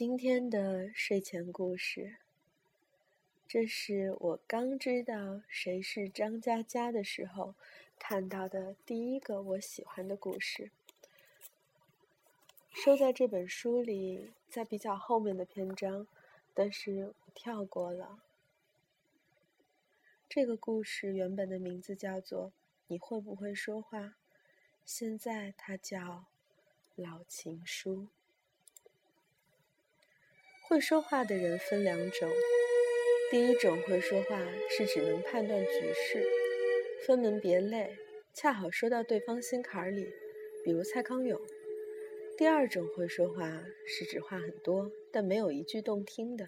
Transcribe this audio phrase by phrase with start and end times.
[0.00, 2.16] 今天的睡前故事，
[3.46, 7.54] 这是我刚知道谁是张嘉佳的时候
[7.98, 10.70] 看到的第一个我喜欢的故事，
[12.70, 16.06] 收在这本书里，在比较后面的篇章，
[16.54, 18.22] 但是我跳过了。
[20.30, 22.46] 这个故事原本的名字叫做
[22.86, 23.98] 《你会不会说话》，
[24.86, 25.98] 现在它叫
[27.02, 27.96] 《老情书》。
[30.70, 32.30] 会说话的人分两种，
[33.28, 36.24] 第一种会说话是只能判断局势，
[37.04, 37.96] 分门别类，
[38.32, 40.06] 恰好说到对方心坎里，
[40.64, 41.36] 比如蔡康永；
[42.38, 46.46] 第二种会说话是指话很多，但没有一句动听的，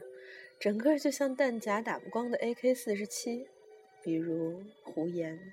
[0.60, 3.48] 整个就像弹夹打不光的 AK 四十七，
[4.04, 5.52] 比如胡言。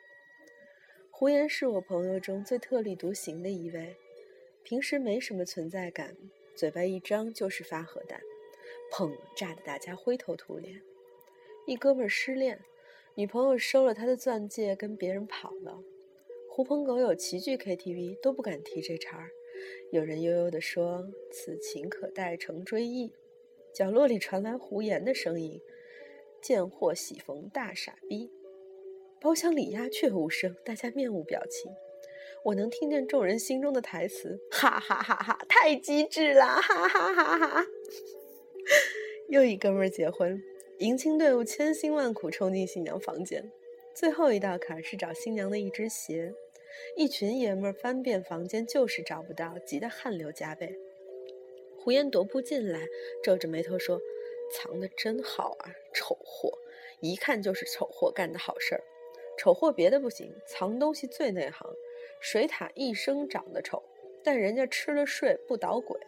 [1.09, 3.95] 胡言是我朋友中最特立独行的一位，
[4.61, 6.15] 平时没什么存在感，
[6.55, 8.21] 嘴巴一张就是发核弹。
[8.91, 9.11] 砰！
[9.35, 10.81] 炸得大家灰头土脸。
[11.65, 12.59] 一哥们儿失恋，
[13.15, 15.83] 女朋友收了他的钻戒，跟别人跑了。
[16.49, 19.29] 狐朋狗友齐聚 KTV，都不敢提这茬儿。
[19.91, 23.13] 有人悠悠地说：“此情可待成追忆。”
[23.73, 25.61] 角落里传来胡言的声音
[26.41, 28.31] ：“贱货喜逢大傻逼。”
[29.21, 31.71] 包厢里鸦雀无声，大家面无表情。
[32.45, 37.65] 我能听见众人心中的台词：“哈哈哈哈，太机智了！”哈哈哈哈。
[39.27, 40.41] 又一哥们儿结婚，
[40.79, 43.51] 迎亲队伍千辛万苦冲进新娘房间，
[43.93, 46.33] 最后一道坎是找新娘的一只鞋。
[46.95, 50.75] 一群爷们儿翻遍房间就是找不到，急得汗流浃背。
[51.77, 52.87] 胡言踱步进来，
[53.23, 53.99] 皱着眉头说
[54.53, 56.51] ：“藏得真好啊，丑货！
[56.99, 58.83] 一看就是丑货干的好事儿。
[59.37, 61.69] 丑货别的不行，藏东西最内行。
[62.19, 63.81] 水獭一生长得丑，
[64.23, 65.99] 但人家吃了睡不捣鬼。”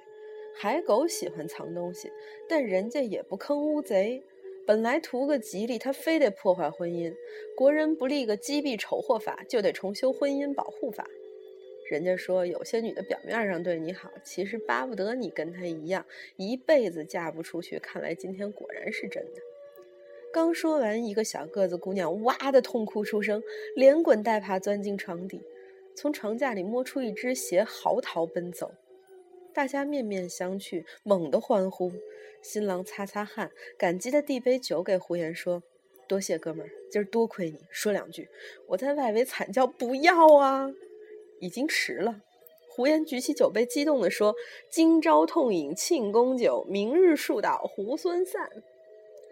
[0.54, 2.12] 海狗喜欢藏东西，
[2.48, 4.24] 但人家也不坑乌贼。
[4.68, 7.12] 本来图个吉利，他非得破坏婚姻。
[7.58, 11.08] 国人不立个击毙丑货法，就得重修婚姻保护法。
[11.90, 16.06] 人家说有些女的表面上对你好，其实巴不得你跟她一样，
[16.38, 17.80] 一辈子嫁不出去。
[17.80, 19.42] 看来今天果然是真的。
[20.31, 23.42] 刚说完，一个小个子姑娘哇的痛哭出声，
[23.75, 25.42] 连滚带爬钻进床底，
[25.96, 28.72] 从床架里摸出一只鞋，嚎啕奔走。
[29.53, 31.91] 大家面面相觑，猛地欢呼。
[32.41, 35.62] 新郎擦擦汗，感激地递杯酒给胡言，说
[36.07, 37.59] ：“多谢哥们儿，今儿多亏你。
[37.69, 38.29] 说两句。”
[38.67, 40.72] 我在外围惨叫：“不要啊！”
[41.39, 42.22] 已经迟了。
[42.69, 44.34] 胡言举起酒杯，激动地说
[44.72, 48.50] ：“今朝痛饮庆功酒，明日树倒猢狲散。”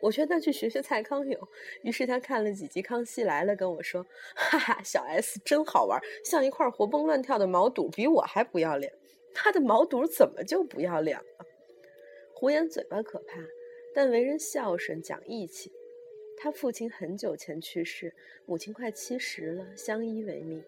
[0.02, 1.48] 我劝他去学学蔡康永，
[1.82, 4.06] 于是他看了几集《康熙来了》，跟我说
[4.36, 8.94] ：“哈哈，小 S 真好玩，像一块活蹦乱跳的毛肚，比我还不要脸。”
[9.34, 11.46] 他的毛肚怎么就不要脸了？
[12.34, 13.42] 胡言嘴巴可怕，
[13.94, 15.72] 但为人孝顺讲义气。
[16.38, 18.14] 他父亲很久前去世，
[18.46, 20.64] 母亲快七十了，相依为命。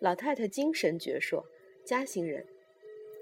[0.00, 1.44] 老太太精神矍铄，
[1.84, 2.44] 嘉兴人，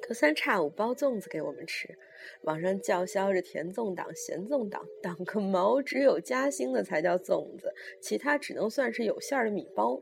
[0.01, 1.99] 隔三差五包粽子给我们吃。
[2.43, 5.83] 网上叫嚣着甜粽党、咸粽党，党个毛！
[5.83, 10.01] 只有嘉兴的才叫粽子，其他只能算是有馅儿的米包。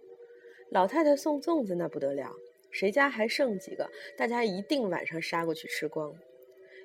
[0.71, 2.35] 老太太送粽子那不得了。
[2.75, 3.89] 谁家还剩几个？
[4.17, 6.12] 大家一定晚上杀过去吃光。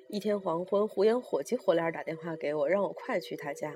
[0.06, 3.74] 一天黄昏，胡言火急火燎打电话给我，让我快去他家。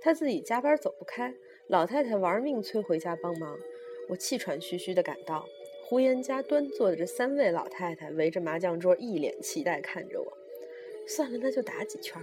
[0.00, 1.34] 他自己加班走不开，
[1.66, 3.58] 老太太玩命催回家帮忙。
[4.08, 5.46] 我气喘吁吁地赶到
[5.84, 10.32] 胡言家，端坐着三位老太太围着麻将桌，一脸期待看着我。
[11.06, 12.18] 算了，那就打几圈。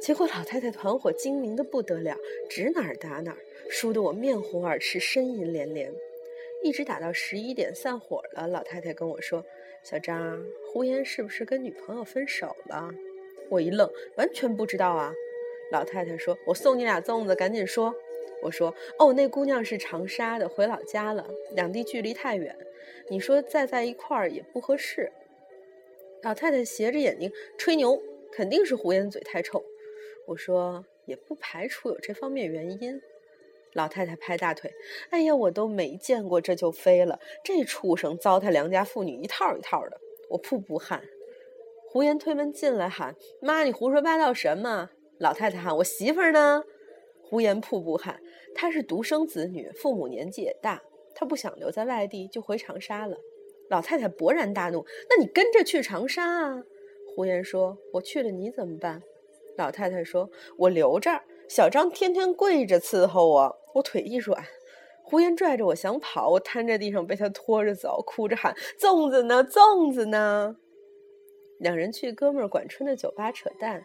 [0.00, 2.16] 结果老太太团伙精明的不得了，
[2.50, 3.38] 指哪儿打哪儿，
[3.70, 5.94] 输得我面红耳赤，呻吟连连。
[6.62, 9.44] 一直打到十一点散伙了，老太太跟我说
[9.82, 10.42] ：“小张，
[10.72, 12.88] 胡言是不是跟女朋友分手了？”
[13.50, 15.12] 我一愣，完全不知道啊。
[15.72, 17.94] 老太太说：“我送你俩粽子，赶紧说。”
[18.42, 22.56] 我说：“哦，那姑娘是长沙的，回老家了，两地距离太远，
[23.08, 25.10] 你说再在一块儿也不合适。”
[26.22, 28.00] 老太太斜着眼睛吹牛，
[28.32, 29.64] 肯定是胡言嘴太臭。
[30.26, 33.00] 我说：“也不排除有这方面原因。”
[33.74, 34.70] 老太太拍大腿
[35.10, 37.18] ：“哎呀，我都没见过这就飞了！
[37.42, 39.98] 这畜生糟蹋良家妇女一套一套的。”
[40.30, 41.02] 我瀑布汗。
[41.88, 46.64] 胡言推门进来喊：“妈，你胡说八道什么？”老太太喊：“我媳妇儿呢？”
[47.24, 48.20] 胡言瀑布汗
[48.54, 50.82] ：“她是独生子女，父母年纪也大，
[51.14, 53.16] 她不想留在外地，就回长沙了。”
[53.70, 56.62] 老太太勃然大怒：“那你跟着去长沙啊？”
[57.16, 59.02] 胡言说：“我去了，你怎么办？”
[59.56, 64.44] 老太太说：“我留这儿。”小张天天跪着伺候我，我腿一软，
[65.02, 69.44] 胡言拽着我想跑，我瘫在地上被他拖着走，哭着喊：“粽子呢？
[69.44, 70.56] 粽子呢？”
[71.58, 73.84] 两人去哥们儿管春的酒吧扯淡。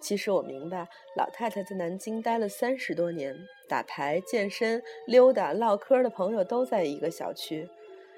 [0.00, 3.36] 其实我明白，老太太在南京待了三十多年，
[3.68, 7.68] 打牌、健身、溜达、唠嗑的朋友都在一个小区。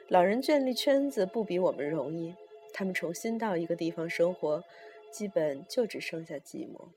[0.09, 2.35] 老人建立圈子不比我们容易，
[2.73, 4.63] 他们重新到一个地方生活，
[5.11, 6.89] 基本就只剩下寂寞。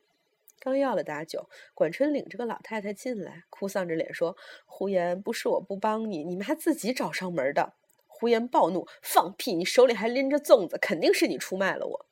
[0.59, 4.35] 刚要了打酒，管春领着个老太太进来，哭丧着脸说
[4.65, 7.73] ：“胡言，不是我不帮你，你妈自己找上门的。”
[8.07, 9.53] 胡言暴怒：“放屁！
[9.53, 12.05] 你手里还拎着粽子，肯定是你出卖了我。”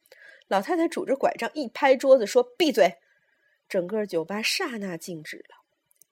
[0.50, 2.96] 老太太拄着拐杖一拍桌子说：“闭嘴！”
[3.70, 5.64] 整个酒吧刹那静止了，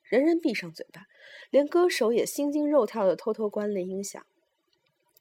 [0.01, 1.05] 人人闭上嘴巴，
[1.51, 4.25] 连歌手也心惊肉跳的偷偷关了音响。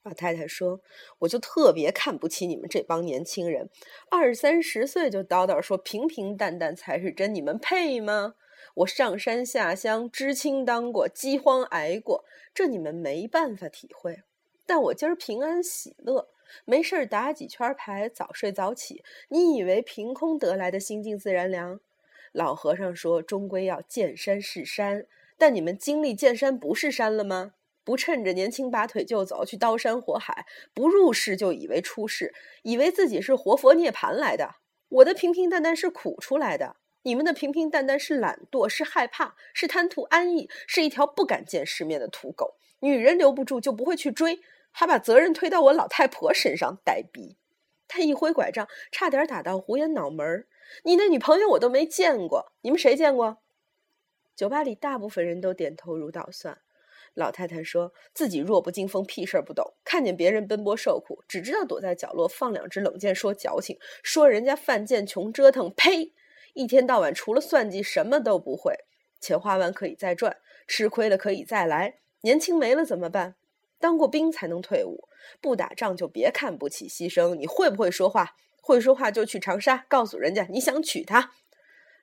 [0.03, 0.81] 老太太说
[1.21, 3.69] ：“我就特别看不起你们这帮年轻人，
[4.11, 8.35] 二三十岁就叨叨说平平淡淡才是真，你们配吗？
[8.75, 12.25] 我上山下乡，知青当过，饥荒挨过，
[12.55, 14.23] 这你们没办法体会。
[14.65, 16.29] 但我今儿平安喜乐。”
[16.65, 19.05] 没事儿打几圈牌，早睡早起。
[19.29, 21.79] 你以为凭空得来的心静自然凉？
[22.33, 25.07] 老和尚说，终归要见山是山。
[25.39, 27.53] 但你们经历见山不是山了吗？
[27.85, 34.57] 不趁着年轻拔腿就走，去刀山火海，不入世就以为出世，以为自己是活佛涅盘来的。
[34.89, 42.57] 我的平平淡淡是苦出来的，你们的平平淡淡是懒惰，是害怕，是贪图安逸，是一条不敢见世面的土狗。
[42.81, 44.41] 女人留不住就不会去追。
[44.73, 47.37] 还把责任推到我老太婆身上，呆逼！
[47.89, 50.47] 他一挥拐杖，差点打到胡言脑门儿。
[50.85, 53.39] 你那女朋友我都没见过，你们谁见过？
[54.37, 56.61] 酒吧里大部分人都点头如捣蒜。
[57.15, 65.73] 老太太说自己弱不禁风，屁事儿不懂，看见别人奔波受苦，只知道躲在角落放两只冷箭，说矫情，说人家犯贱穷折腾。
[65.77, 66.13] 呸！
[66.55, 68.75] 一天到晚除了算计什么都不会。
[69.21, 71.99] 钱花完可以再赚，吃亏了可以再来。
[72.23, 73.37] 年轻没了怎么办？
[73.79, 75.09] 当过兵才能退伍，
[75.41, 77.35] 不打仗就别看不起牺牲。
[77.35, 78.37] 你会不会说话？
[78.63, 81.33] 会说话就去长沙，告诉人家你想娶她。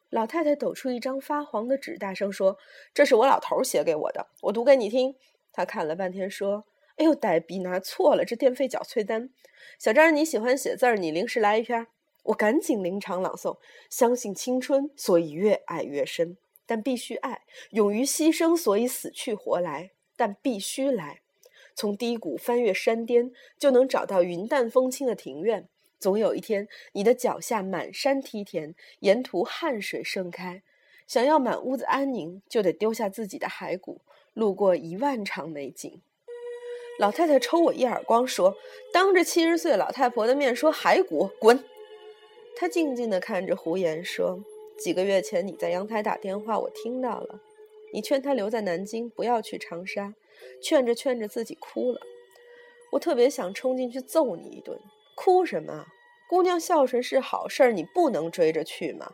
[0.09, 2.57] 老太太抖出一张发黄的纸，大声说
[2.93, 5.15] ：“这是我老头写给我的，我读给你听。”
[5.51, 6.65] 他看了半天，说
[6.95, 9.29] ：“哎呦，呆逼，拿错了，这电费缴催单。
[9.77, 11.87] 小张，你喜欢写字儿，你临时来一篇。”
[12.23, 13.57] 我赶紧临场朗诵
[13.89, 21.21] ：“相信青春，所以越爱越深，但必须爱；勇于牺牲，所以死去活来，但必须来。”
[21.73, 25.69] 从低谷翻越山巅，就能找到云淡风轻的庭院。
[25.99, 30.61] 总有一天，你的脚下满山梯田，沿途汗水盛开。
[31.07, 34.01] 想要满屋子安宁，就得丢下自己的骸骨，
[34.33, 36.01] 路过一万场美景。
[36.99, 38.55] 老太太抽我一耳光，说
[38.91, 41.63] ：“当着七十岁老太婆的面说骸骨，滚！”
[42.57, 44.43] 她静静地看着胡言，说
[44.77, 47.39] ：“几个月前你在阳台打电话，我听到了。
[47.93, 50.13] 你劝他留在南京，不要去长沙。”
[50.61, 51.99] 劝着劝着自己哭了，
[52.91, 54.79] 我特别想冲进去揍你一顿。
[55.17, 55.87] 哭什么？
[56.29, 59.11] 姑娘孝顺是好事儿，你不能追着去吗？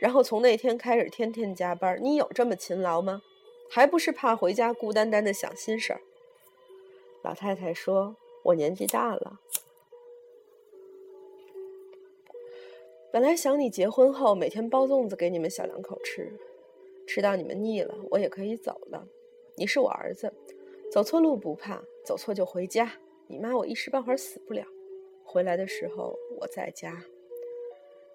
[0.00, 3.20] 然后从那天开始天天加班，你有这么勤劳吗？
[3.68, 6.00] 还不是怕回家孤单单的想心事儿。
[7.22, 9.40] 老太太说：“我年纪大了，
[13.12, 16.32] 本来想你结婚后每天包粽子给你们小两口吃，
[17.06, 19.06] 吃到你们腻了，我也可以走了。”
[19.56, 20.32] 你是我儿子，
[20.90, 22.92] 走错路不怕，走错就回家。
[23.26, 24.64] 你妈我一时半会儿死不了，
[25.30, 27.04] 回来的时候我在家。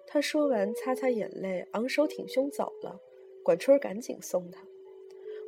[0.04, 3.00] 他说完，擦擦眼泪，昂首挺胸走了。
[3.44, 4.60] 管春赶紧送他。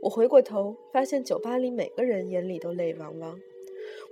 [0.02, 3.40] 我回过头，发现酒吧里每个人眼里都泪汪汪。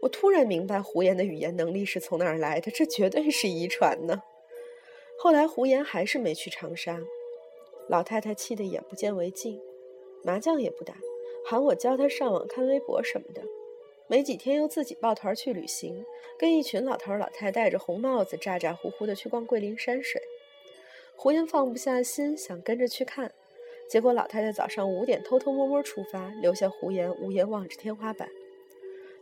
[0.01, 4.21] 我突然明白胡言的语言能力是从哪儿来的，这绝对是遗传呢。
[5.17, 7.01] 后来胡言还是没去长沙，
[7.89, 9.61] 老太太气得眼不见为净，
[10.25, 10.97] 麻将也不打。
[11.47, 13.43] 喊我教他上网看微博什么的，
[14.07, 16.05] 没几天又自己抱团去旅行，
[16.39, 20.21] 跟一群老头老太戴着红帽子，咋咋呼呼的去逛桂林山水。
[21.17, 23.33] 胡言放不下心，想跟着去看，
[23.89, 28.29] 结果老太太早上五点偷偷摸摸出发，留下胡言无言望着天花板。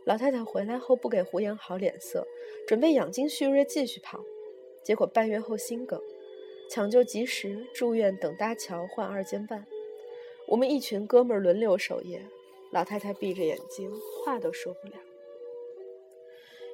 [0.03, 2.27] 老太太回来后不给胡言好脸色，
[2.67, 4.19] 准备养精蓄锐继续跑，
[4.83, 6.01] 结果半月后心梗，
[6.69, 9.65] 抢救及时，住院等搭桥换二尖瓣。
[10.49, 12.25] 我们一群哥们儿轮流守夜，
[12.73, 13.91] 老太太闭着眼睛，
[14.25, 14.95] 话都说不了。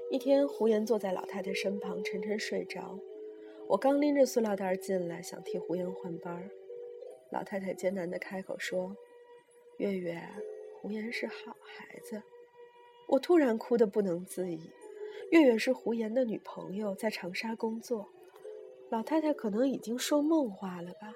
[0.09, 2.97] 一天，胡言坐在老太太身旁，沉沉睡着。
[3.67, 6.49] 我刚拎着塑料袋进来，想替胡言换班儿，
[7.31, 8.95] 老太太艰难地开口说
[9.75, 10.17] ：“月月，
[10.79, 12.23] 胡言是好孩子。”
[13.09, 14.71] 我突然哭得不能自已。
[15.31, 18.07] 月月是胡言的女朋友，在长沙工作。
[18.89, 21.13] 老太太可能已经说梦话了吧。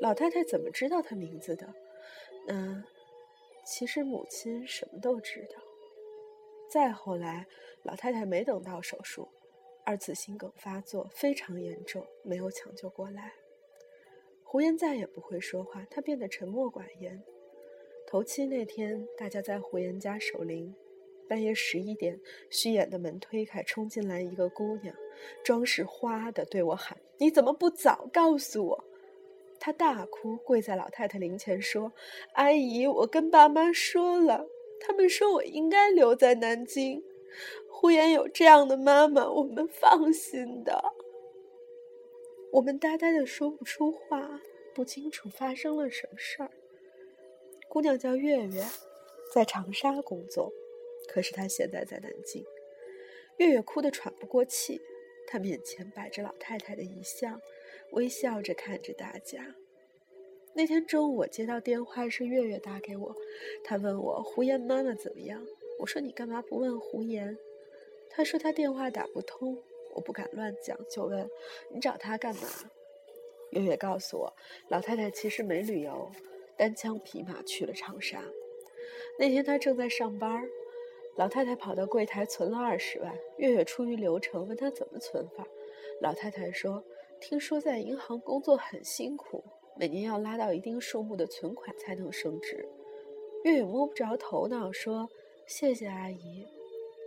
[0.00, 1.74] 老太太怎么知道他名字的？
[2.46, 2.82] 嗯，
[3.64, 5.62] 其实母亲什么都知道。
[6.70, 7.46] 再后来，
[7.82, 9.28] 老太太没等到手术，
[9.84, 13.32] 二次心梗发作非常严重，没有抢救过来。
[14.42, 17.22] 胡言再也不会说话，他变得沉默寡言。
[18.06, 20.74] 头七那天，大家在胡言家守灵。
[21.28, 24.94] 半夜十一点，虚掩的门推开，冲进来一个姑娘，
[25.42, 28.84] 妆是花的，对我喊：“你怎么不早告诉我？”
[29.64, 31.92] 她大哭，跪在老太太灵前说
[32.34, 34.48] ：“阿姨，我跟爸妈说了，
[34.80, 37.00] 他们说我应该留在南京。
[37.70, 40.82] 胡言有这样的妈妈，我们放心的。”
[42.50, 44.42] 我们呆呆的说不出话，
[44.74, 46.50] 不清楚发生了什么事儿。
[47.68, 48.64] 姑娘叫月月，
[49.32, 50.52] 在长沙工作，
[51.06, 52.44] 可是她现在在南京。
[53.36, 54.80] 月月哭得喘不过气，
[55.28, 57.40] 她面前摆着老太太的遗像，
[57.92, 59.54] 微笑着看着大家。
[60.54, 63.16] 那天中午我接到电话，是月月打给我，
[63.64, 65.46] 她问我胡言妈妈怎么样。
[65.78, 67.36] 我说你干嘛不问胡言？
[68.10, 69.62] 她说她电话打不通。
[69.94, 71.28] 我不敢乱讲，就问
[71.70, 72.48] 你找他干嘛？
[73.50, 74.32] 月月告诉我，
[74.70, 76.10] 老太太其实没旅游，
[76.56, 78.24] 单枪匹马去了长沙。
[79.18, 80.48] 那天她正在上班，
[81.16, 83.14] 老太太跑到柜台存了二十万。
[83.36, 85.46] 月月出于流程问她怎么存法，
[86.00, 86.82] 老太太说
[87.22, 89.44] ：“听说在银行工作很辛苦，
[89.78, 92.68] 每年要拉到一定数目的存款才能升职。”
[93.44, 95.08] 月月摸不着头脑，说
[95.46, 96.44] ：“谢谢阿姨。”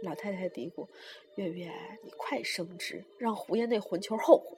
[0.01, 0.87] 老太太嘀咕
[1.35, 1.69] ：“月月，
[2.01, 4.57] 你快升职，让胡言那混球后悔。”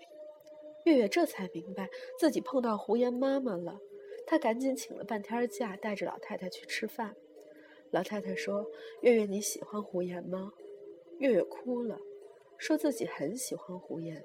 [0.86, 3.80] 月月这才明白自己碰到胡言妈妈了，
[4.28, 7.16] 她赶紧请了半天假，带着老太太去吃饭。
[7.90, 8.70] 老太太说
[9.02, 10.54] ：“月月，你喜欢胡言吗？”
[11.18, 12.00] 月月哭了，
[12.60, 14.24] 说自己很喜欢胡言，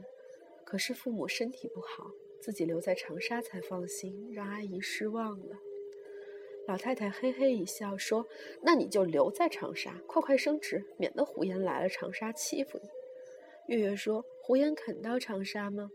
[0.64, 5.58] 可是父母身体不好，自己留在长沙才放心，让阿姨失望了。
[6.66, 8.26] 老太太嘿嘿一笑，说
[8.62, 12.88] ：“那你就留在长沙，快快升职，免得胡言来了长沙欺负你。”
[13.66, 15.90] 月月说：“胡言肯到长沙吗？”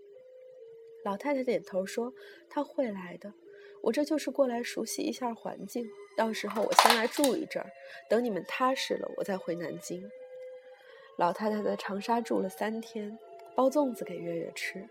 [1.05, 2.13] 老太太点头说
[2.49, 3.33] ：“他会来的，
[3.81, 5.89] 我这就是过来熟悉一下环境。
[6.17, 7.69] 到时候我先来住一阵儿，
[8.09, 10.03] 等你们踏实了，我再回南京。”
[11.17, 13.17] 老太太在长沙住了三天，
[13.57, 14.87] 包粽子给月月吃。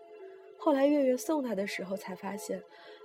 [0.58, 2.64] 后来月月送她的时候，才发现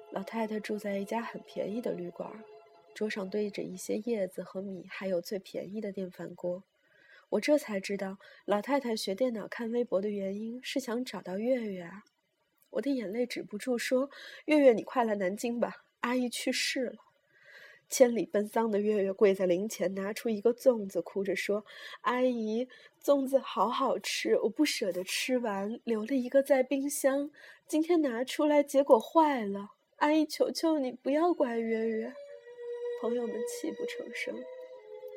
[0.09, 2.43] 老太太住在一家很便宜的旅馆。
[2.95, 6.63] 桌上堆着一些叶子和米，还有最便宜的电饭锅。
[7.29, 12.05] 我这才知道，老太太学电脑看微博的原因是想找到月月啊！
[12.71, 14.09] 我的眼泪止不住，说
[14.45, 16.95] ：“月月，你快来南京吧，阿姨去世了。”
[17.91, 21.65] 千里奔丧的月月跪在灵前，拿出一个粽子，哭着说
[22.01, 22.65] ：“阿姨，
[23.03, 27.29] 粽子好好吃，我不舍得吃完，留了一个在冰箱，
[27.67, 29.71] 今天拿出来，结果坏了。
[29.97, 32.13] 阿姨，求求你，不要怪月月。”
[33.01, 34.33] 朋友们泣不成声。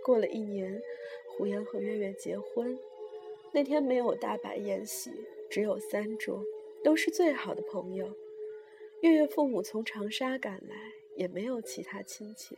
[0.05, 0.83] 过了一年，
[1.31, 2.77] 胡言和月月结婚。
[3.53, 5.13] 那天没有大摆宴席，
[5.49, 6.43] 只有三桌，
[6.83, 8.13] 都是最好的朋友。
[9.03, 10.75] 月月父母从长沙赶来，
[11.17, 12.57] 也没有其他亲戚。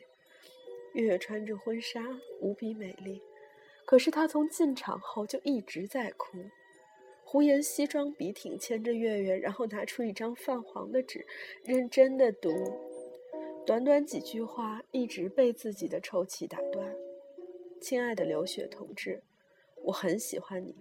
[0.93, 2.03] 月月穿着婚纱，
[2.41, 3.23] 无比美丽。
[3.85, 6.39] 可是她从进场后就一直在哭。
[7.23, 11.27] 胡言西装笔挺牵着月月，然后拿出一张泛黄的纸，
[11.65, 12.51] 认真的读。
[13.67, 16.97] 短短几句话，一直被自己的抽泣打断。
[17.81, 19.23] 亲爱的刘雪同志，
[19.83, 20.75] 我很喜欢你。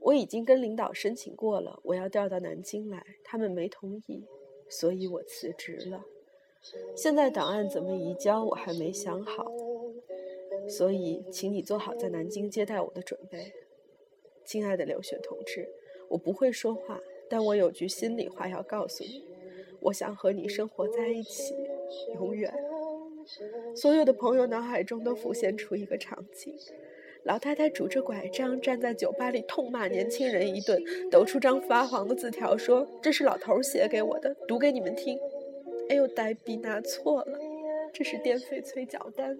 [0.00, 4.24] 我已经跟领导申请过了，我要调到南京来，他们没同意，
[4.68, 6.04] 所以我辞职了。
[6.94, 9.50] 现在档案怎么移交，我还没想好，
[10.68, 13.52] 所以请你做好在南京接待我的准备。
[14.44, 15.68] 亲爱的刘雪同志，
[16.08, 19.24] 我不会说话，但我有句心里话要告诉你，
[19.80, 21.54] 我想和你生活在一起。
[22.14, 22.52] 永远，
[23.74, 26.52] 所有的朋友脑海中都浮现出一个场景：
[27.22, 35.16] 老太太拄着拐杖站在酒吧里痛骂年轻人一顿，抖出张发黄的字条说：“这是老头写给我的，读给你们听。”
[35.88, 37.38] 哎呦，呆逼拿错了，
[37.92, 39.38] 这是电费催缴单。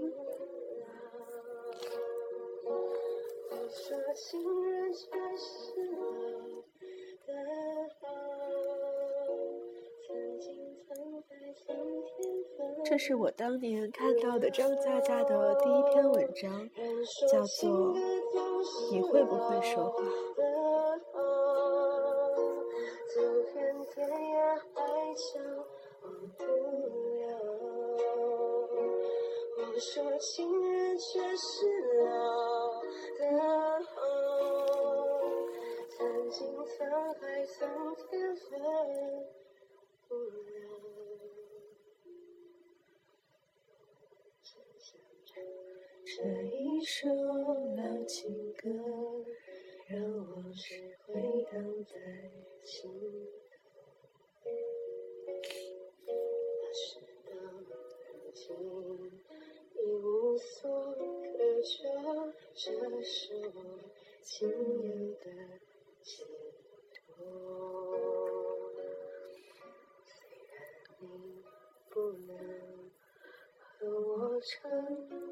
[12.84, 16.70] 这是我当年看到的张嘉佳的第一篇文章，
[17.30, 17.94] 叫做
[18.92, 20.04] 《你会不会说话》。
[46.04, 47.08] 这一首
[47.76, 48.68] 老情歌，
[49.88, 51.12] 让往事回
[51.50, 51.94] 荡在
[52.62, 53.28] 心。
[56.04, 57.30] 那事到
[57.66, 57.70] 如
[58.32, 58.44] 今
[59.74, 61.74] 已无所可求，
[62.54, 63.58] 这是我
[64.22, 65.24] 仅有的
[66.02, 66.26] 情
[74.48, 74.70] 长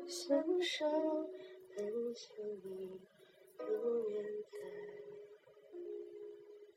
[0.09, 1.31] 相守，
[1.77, 3.01] 但求你。
[3.61, 4.59] 永远在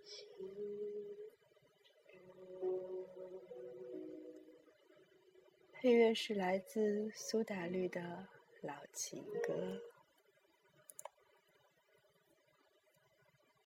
[0.03, 0.37] 心
[5.73, 8.27] 配乐是来自苏打绿的
[8.61, 9.81] 老情歌。